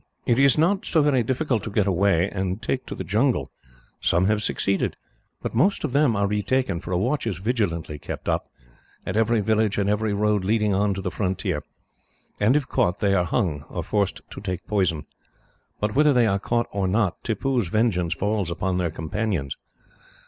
It 0.25 0.39
is 0.39 0.57
not 0.57 0.83
so 0.83 1.03
very 1.03 1.21
difficult 1.21 1.61
to 1.61 1.69
get 1.69 1.85
away, 1.85 2.27
and 2.31 2.59
take 2.59 2.87
to 2.87 2.95
the 2.95 3.03
jungle. 3.03 3.51
Some 3.99 4.25
have 4.25 4.41
succeeded, 4.41 4.95
but 5.43 5.53
most 5.53 5.83
of 5.83 5.93
them 5.93 6.15
are 6.15 6.25
retaken, 6.25 6.79
for 6.81 6.91
a 6.91 6.97
watch 6.97 7.27
is 7.27 7.37
vigilantly 7.37 7.99
kept 7.99 8.27
up, 8.27 8.49
at 9.05 9.15
every 9.15 9.41
village 9.41 9.77
and 9.77 9.87
every 9.87 10.11
road 10.11 10.43
leading 10.43 10.73
on 10.73 10.95
to 10.95 11.01
the 11.01 11.11
frontier; 11.11 11.61
and 12.39 12.55
if 12.55 12.67
caught, 12.67 12.97
they 12.97 13.13
are 13.13 13.25
hung 13.25 13.61
or 13.69 13.83
forced 13.83 14.21
to 14.31 14.41
take 14.41 14.65
poison. 14.65 15.05
But 15.79 15.93
whether 15.93 16.13
they 16.13 16.25
are 16.25 16.39
caught 16.39 16.65
or 16.71 16.87
not, 16.87 17.23
Tippoo's 17.23 17.67
vengeance 17.67 18.15
falls 18.15 18.49
upon 18.49 18.79
their 18.79 18.89
companions. 18.89 19.55